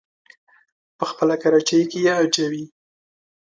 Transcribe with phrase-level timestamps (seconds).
[0.97, 2.63] په خپله کراچۍ کې يې اچوي.